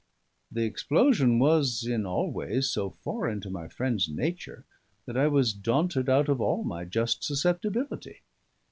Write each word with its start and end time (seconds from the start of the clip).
The 0.51 0.63
explosion 0.63 1.37
was 1.37 1.85
in 1.85 2.07
all 2.07 2.31
ways 2.31 2.67
so 2.71 2.89
foreign 2.89 3.39
to 3.41 3.51
my 3.51 3.67
friend's 3.67 4.09
nature 4.09 4.65
that 5.05 5.15
I 5.15 5.27
was 5.27 5.53
daunted 5.53 6.09
out 6.09 6.27
of 6.27 6.41
all 6.41 6.63
my 6.63 6.85
just 6.85 7.23
susceptibility. 7.23 8.21